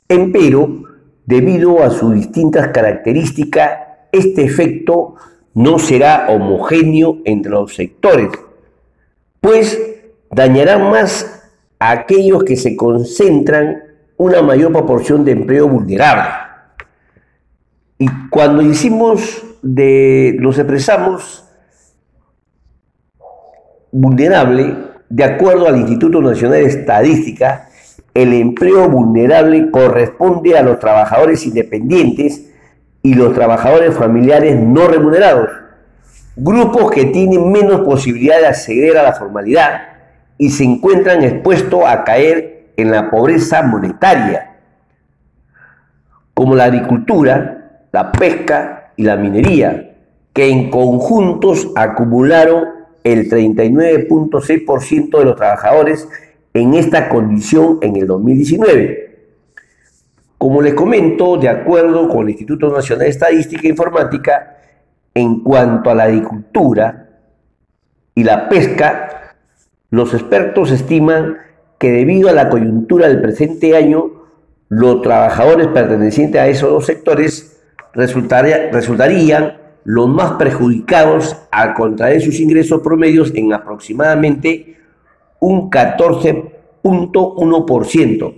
[0.07, 0.83] Empero,
[1.25, 3.79] debido a sus distintas características,
[4.11, 5.15] este efecto
[5.55, 8.29] no será homogéneo entre los sectores,
[9.39, 9.79] pues
[10.29, 13.81] dañará más a aquellos que se concentran
[14.17, 16.29] una mayor proporción de empleo vulnerable.
[17.97, 21.45] Y cuando hicimos de, los expresamos
[23.91, 24.75] vulnerable,
[25.07, 27.69] de acuerdo al Instituto Nacional de Estadística,
[28.13, 32.51] el empleo vulnerable corresponde a los trabajadores independientes
[33.05, 35.47] y los trabajadores familiares no remunerados,
[36.35, 39.79] grupos que tienen menos posibilidad de acceder a la formalidad
[40.39, 44.55] y se encuentran expuestos a caer en la pobreza monetaria,
[46.33, 49.97] como la agricultura, la pesca y la minería,
[50.33, 52.63] que en conjuntos acumularon
[53.03, 56.09] el 39.6% de los trabajadores
[56.55, 59.04] en esta condición en el 2019
[60.45, 64.57] como les comento, de acuerdo con el Instituto Nacional de Estadística e Informática,
[65.11, 67.09] en cuanto a la agricultura
[68.13, 69.33] y la pesca,
[69.89, 71.37] los expertos estiman
[71.79, 74.11] que debido a la coyuntura del presente año,
[74.69, 77.59] los trabajadores pertenecientes a esos dos sectores
[77.95, 84.77] resultarían los más perjudicados al contraer sus ingresos promedios en aproximadamente
[85.39, 88.35] un 14.1%,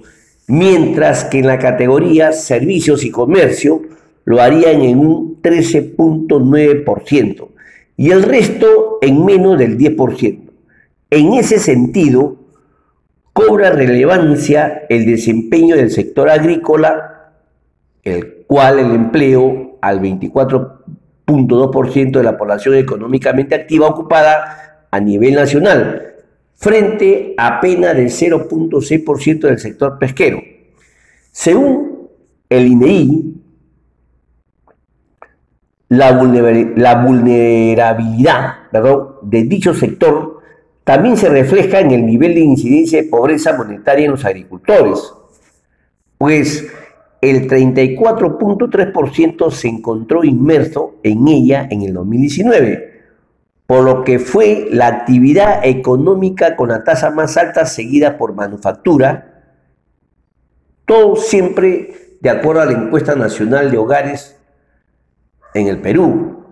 [0.47, 3.81] mientras que en la categoría servicios y comercio
[4.25, 7.49] lo harían en un 13.9%
[7.97, 10.39] y el resto en menos del 10%.
[11.09, 12.37] En ese sentido,
[13.33, 17.33] cobra relevancia el desempeño del sector agrícola,
[18.03, 26.06] el cual el empleo al 24.2% de la población económicamente activa ocupada a nivel nacional,
[26.57, 30.41] frente a apenas del 0.6% del sector pesquero.
[31.31, 32.09] Según
[32.49, 33.35] el INEI,
[35.89, 36.11] la,
[37.05, 38.55] vulnerabilidad
[39.21, 40.41] de dicho sector
[40.83, 45.13] también se refleja en el nivel de incidencia de pobreza monetaria en los agricultores,
[46.17, 46.67] pues
[47.21, 52.86] el 34.3% se encontró inmerso en ella en el 2019
[53.67, 59.43] por lo que fue la actividad económica con la tasa más alta seguida por manufactura,
[60.85, 64.39] todo siempre de acuerdo a la encuesta nacional de hogares
[65.53, 66.45] en el Perú.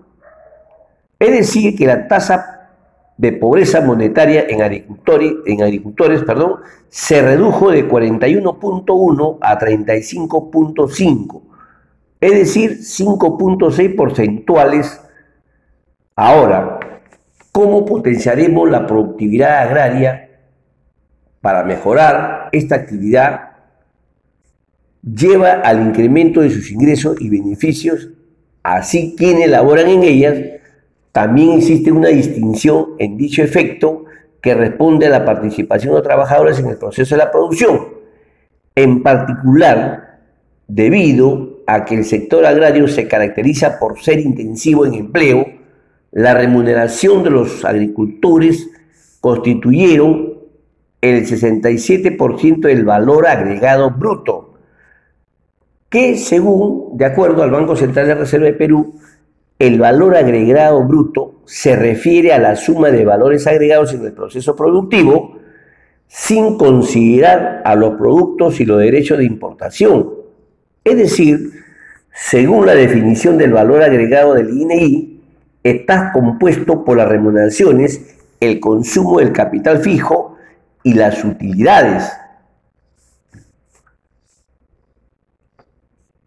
[1.18, 2.68] Es decir, que la tasa
[3.16, 6.56] de pobreza monetaria en agricultores, perdón,
[6.90, 11.42] se redujo de 41.1 a 35.5,
[12.20, 15.00] es decir, 5.6 porcentuales.
[16.14, 16.75] Ahora,
[17.56, 20.28] ¿Cómo potenciaremos la productividad agraria
[21.40, 23.52] para mejorar esta actividad?
[25.02, 28.10] Lleva al incremento de sus ingresos y beneficios,
[28.62, 30.38] así quienes laboran en ellas.
[31.12, 34.04] También existe una distinción en dicho efecto
[34.42, 37.86] que responde a la participación de trabajadores en el proceso de la producción,
[38.74, 40.18] en particular
[40.68, 45.55] debido a que el sector agrario se caracteriza por ser intensivo en empleo,
[46.16, 48.70] la remuneración de los agricultores
[49.20, 50.32] constituyeron
[51.02, 54.54] el 67% del valor agregado bruto,
[55.90, 58.98] que según, de acuerdo al Banco Central de Reserva de Perú,
[59.58, 64.56] el valor agregado bruto se refiere a la suma de valores agregados en el proceso
[64.56, 65.36] productivo
[66.06, 70.14] sin considerar a los productos y los derechos de importación.
[70.82, 71.50] Es decir,
[72.10, 75.05] según la definición del valor agregado del INI,
[75.70, 80.36] está compuesto por las remuneraciones, el consumo del capital fijo
[80.82, 82.12] y las utilidades.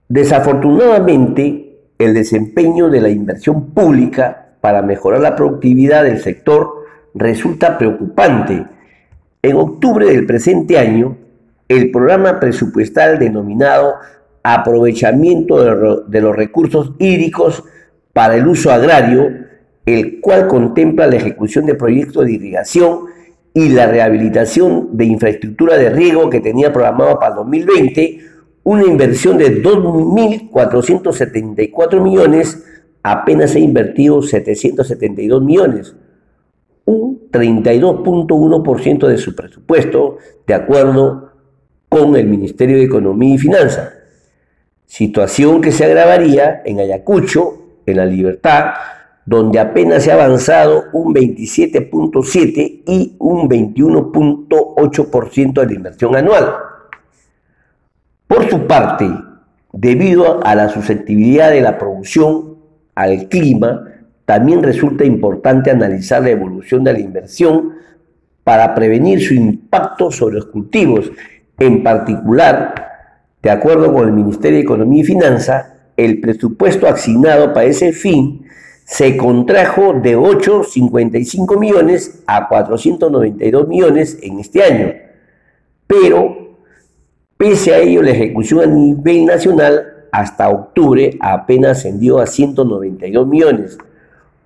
[0.10, 8.66] Desafortunadamente, el desempeño de la inversión pública para mejorar la productividad del sector resulta preocupante.
[9.42, 11.16] En octubre del presente año,
[11.68, 13.96] el programa presupuestal denominado
[14.42, 17.64] Aprovechamiento de los recursos hídricos
[18.14, 19.30] para el uso agrario,
[19.86, 23.06] el cual contempla la ejecución de proyectos de irrigación
[23.54, 28.20] y la rehabilitación de infraestructura de riego que tenía programado para el 2020,
[28.64, 32.64] una inversión de 2.474 millones,
[33.02, 35.96] apenas ha invertido 772 millones,
[36.86, 41.32] un 32.1% de su presupuesto, de acuerdo
[41.88, 43.94] con el Ministerio de Economía y Finanzas.
[44.86, 47.59] Situación que se agravaría en Ayacucho,
[47.90, 48.74] en La Libertad,
[49.26, 56.56] donde apenas se ha avanzado un 27.7 y un 21.8% de la inversión anual.
[58.26, 59.08] Por su parte,
[59.72, 62.56] debido a la susceptibilidad de la producción
[62.96, 63.86] al clima,
[64.26, 67.74] también resulta importante analizar la evolución de la inversión
[68.44, 71.12] para prevenir su impacto sobre los cultivos.
[71.58, 72.74] En particular,
[73.42, 75.74] de acuerdo con el Ministerio de Economía y Finanzas,
[76.06, 78.46] el presupuesto asignado para ese fin
[78.86, 84.94] se contrajo de 8,55 millones a 492 millones en este año,
[85.86, 86.50] pero
[87.40, 93.78] Pese a ello, la ejecución a nivel nacional hasta octubre apenas ascendió a 192 millones,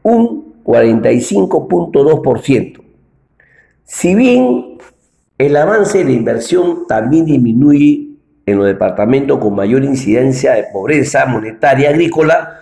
[0.03, 2.83] un 45.2%.
[3.83, 4.77] Si bien
[5.39, 8.11] el avance de inversión también disminuye
[8.45, 12.59] en los departamentos con mayor incidencia de pobreza monetaria agrícola,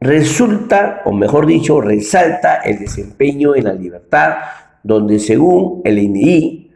[0.00, 4.36] resulta, o mejor dicho, resalta el desempeño en la libertad,
[4.82, 6.72] donde según el INI,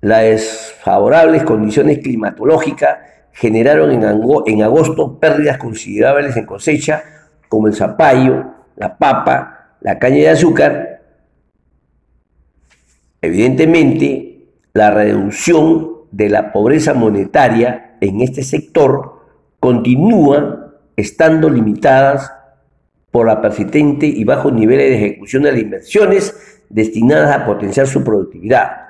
[0.00, 2.98] las desfavorables condiciones climatológicas
[3.32, 7.02] generaron en, agosto pérdidas considerables en cosecha,
[7.48, 8.44] como el zapallo,
[8.76, 11.02] la papa, la caña de azúcar.
[13.20, 19.20] Evidentemente, la reducción de la pobreza monetaria en este sector
[19.60, 22.32] continúa estando limitadas
[23.10, 28.02] por la persistente y bajos niveles de ejecución de las inversiones destinadas a potenciar su
[28.02, 28.86] productividad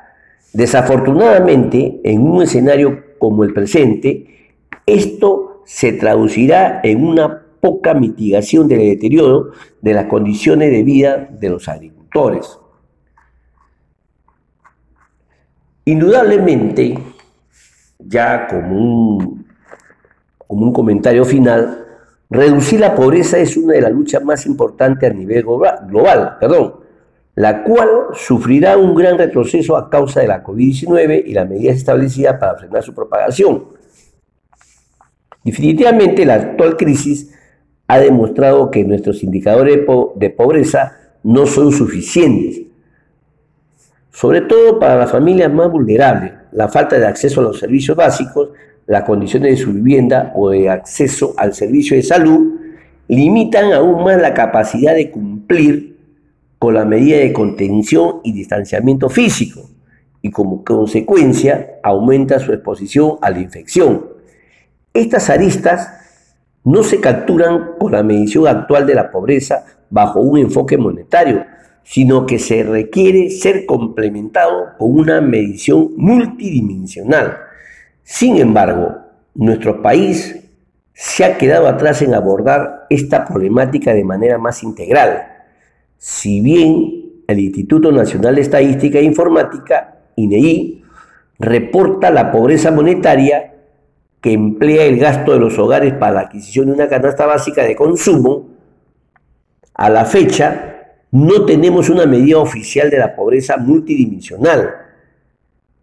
[0.56, 4.55] Desafortunadamente, en un escenario como el presente,
[4.87, 9.50] esto se traducirá en una poca mitigación del deterioro
[9.82, 12.58] de las condiciones de vida de los agricultores.
[15.84, 16.99] Indudablemente,
[17.99, 19.47] ya como un,
[20.47, 21.85] como un comentario final,
[22.31, 26.75] reducir la pobreza es una de las luchas más importantes a nivel global, perdón,
[27.35, 32.38] la cual sufrirá un gran retroceso a causa de la COVID-19 y las medidas establecidas
[32.38, 33.65] para frenar su propagación.
[35.45, 37.33] Definitivamente la actual crisis
[37.87, 39.87] ha demostrado que nuestros indicadores
[40.17, 42.62] de pobreza no son suficientes,
[44.11, 46.33] sobre todo para las familias más vulnerables.
[46.53, 48.50] La falta de acceso a los servicios básicos,
[48.87, 52.61] las condiciones de su vivienda o de acceso al servicio de salud
[53.09, 55.97] limitan aún más la capacidad de cumplir
[56.59, 59.69] con la medida de contención y distanciamiento físico
[60.23, 64.07] y como consecuencia aumenta su exposición a la infección.
[64.93, 65.91] Estas aristas
[66.65, 71.45] no se capturan con la medición actual de la pobreza bajo un enfoque monetario,
[71.87, 77.38] sino que se requiere ser complementado con una medición multidimensional.
[78.02, 78.97] Sin embargo,
[79.35, 80.37] nuestro país
[80.93, 85.37] se ha quedado atrás en abordar esta problemática de manera más integral
[85.99, 90.83] si bien el Instituto Nacional de Estadística e Informática, INEI,
[91.38, 93.55] reporta la pobreza monetaria
[94.21, 97.76] que emplea el gasto de los hogares para la adquisición de una canasta básica de
[97.76, 98.49] consumo,
[99.75, 100.75] a la fecha
[101.11, 104.71] no tenemos una medida oficial de la pobreza multidimensional.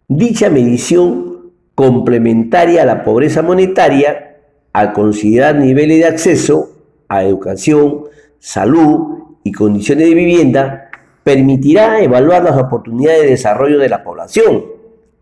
[0.06, 4.36] Dicha medición complementaria a la pobreza monetaria,
[4.72, 6.70] al considerar niveles de acceso
[7.08, 8.04] a educación,
[8.38, 10.90] salud y condiciones de vivienda,
[11.22, 14.64] permitirá evaluar las oportunidades de desarrollo de la población,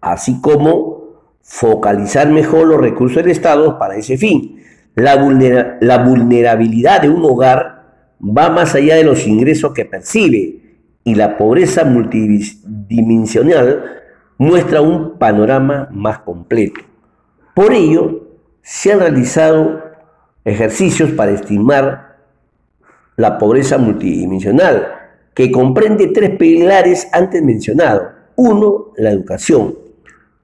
[0.00, 1.02] así como
[1.42, 4.62] focalizar mejor los recursos del Estado para ese fin.
[4.94, 7.81] La, vulnerabilidad de un hogar
[8.22, 10.60] va más allá de los ingresos que percibe
[11.04, 13.84] y la pobreza multidimensional
[14.38, 16.80] muestra un panorama más completo.
[17.54, 18.28] Por ello,
[18.62, 19.82] se han realizado
[20.44, 22.16] ejercicios para estimar
[23.16, 24.88] la pobreza multidimensional,
[25.34, 28.08] que comprende tres pilares antes mencionados.
[28.36, 29.74] Uno, la educación.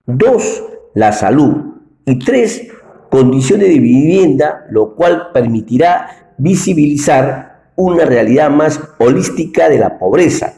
[0.06, 1.74] Dos, la salud.
[2.04, 2.68] Y tres,
[3.10, 10.54] condiciones de vivienda, lo cual permitirá visibilizar una realidad más holística de la pobreza.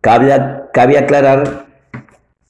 [0.00, 0.32] Cabe,
[0.72, 1.66] cabe aclarar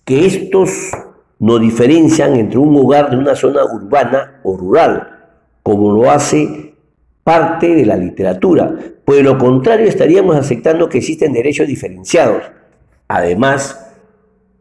[0.04, 0.92] que estos
[1.40, 5.32] no diferencian entre un hogar de una zona urbana o rural,
[5.64, 6.76] como lo hace
[7.24, 8.72] parte de la literatura,
[9.04, 12.44] pues lo contrario estaríamos aceptando que existen derechos diferenciados.
[13.08, 13.92] Además,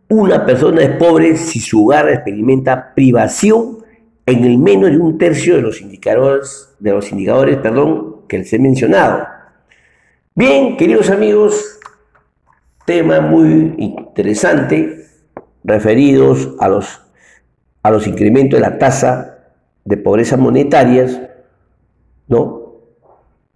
[0.10, 3.84] una persona es pobre si su hogar experimenta privación
[4.26, 8.52] en el menos de un tercio de los indicadores, de los indicadores perdón, que les
[8.52, 9.28] he mencionado.
[10.34, 11.80] Bien, queridos amigos,
[12.84, 15.06] tema muy interesante
[15.64, 17.00] referidos a los,
[17.84, 19.38] a los incrementos de la tasa
[19.86, 21.22] de pobreza monetarias,
[22.28, 22.74] ¿no?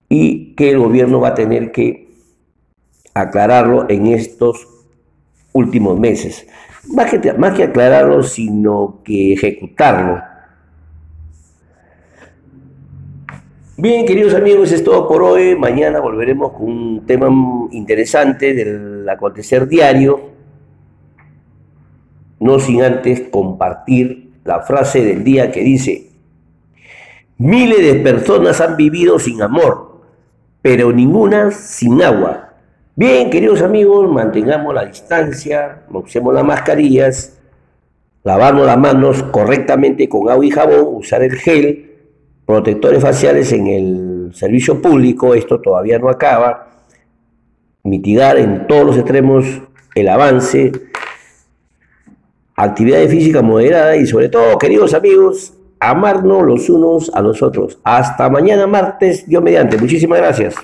[0.10, 2.12] Y que el gobierno va a tener que
[3.16, 4.68] aclararlo en estos
[5.54, 6.46] últimos meses.
[6.94, 10.22] Más que, más que aclararlo, sino que ejecutarlo.
[13.80, 15.56] Bien, queridos amigos, es todo por hoy.
[15.56, 17.30] Mañana volveremos con un tema
[17.70, 20.20] interesante del acontecer diario.
[22.40, 26.10] No sin antes compartir la frase del día que dice,
[27.38, 30.02] miles de personas han vivido sin amor,
[30.64, 32.56] pero ninguna sin agua.
[32.96, 37.38] Bien, queridos amigos, mantengamos la distancia, usemos las mascarillas,
[38.24, 41.87] lavarnos las manos correctamente con agua y jabón, usar el gel,
[42.48, 46.70] protectores faciales en el servicio público, esto todavía no acaba,
[47.84, 49.46] mitigar en todos los extremos
[49.96, 50.72] el avance,
[52.56, 57.80] actividad física moderada y sobre todo, queridos amigos, amarnos los unos a los otros.
[57.84, 59.78] Hasta mañana martes, Dios mediante.
[59.78, 60.56] Muchísimas gracias.